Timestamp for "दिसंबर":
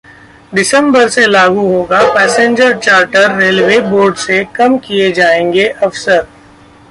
0.53-1.09